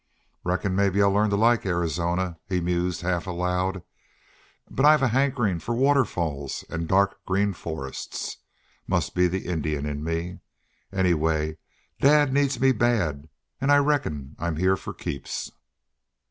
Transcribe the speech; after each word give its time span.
"Reckon 0.43 0.75
maybe 0.75 0.99
I'll 0.99 1.11
learn 1.11 1.29
to 1.29 1.35
like 1.35 1.63
Arizona," 1.63 2.39
he 2.49 2.59
mused, 2.59 3.01
half 3.03 3.27
aloud. 3.27 3.83
"But 4.67 4.83
I've 4.83 5.03
a 5.03 5.09
hankerin' 5.09 5.59
for 5.59 5.75
waterfalls 5.75 6.63
an' 6.71 6.87
dark 6.87 7.23
green 7.23 7.53
forests. 7.53 8.37
Must 8.87 9.13
be 9.13 9.27
the 9.27 9.45
Indian 9.45 9.85
in 9.85 10.03
me.... 10.03 10.39
Anyway, 10.91 11.59
dad 11.99 12.33
needs 12.33 12.59
me 12.59 12.71
bad, 12.71 13.29
an' 13.59 13.69
I 13.69 13.77
reckon 13.77 14.35
I'm 14.39 14.55
here 14.55 14.75
for 14.75 14.91
keeps." 14.95 15.51